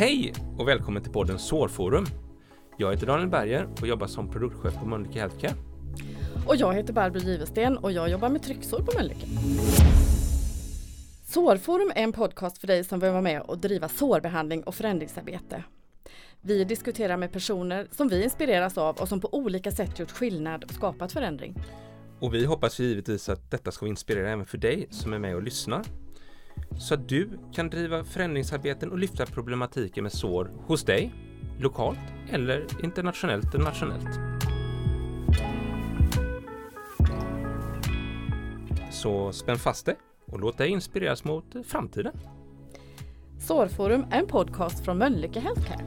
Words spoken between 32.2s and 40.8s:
eller internationellt och nationellt. Så spänn fast dig och låt dig